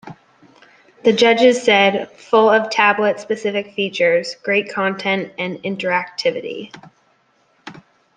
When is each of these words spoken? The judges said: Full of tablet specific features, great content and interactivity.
The 1.03 1.13
judges 1.13 1.61
said: 1.61 2.11
Full 2.13 2.49
of 2.49 2.71
tablet 2.71 3.19
specific 3.19 3.75
features, 3.75 4.33
great 4.43 4.67
content 4.73 5.31
and 5.37 5.61
interactivity. 5.61 6.71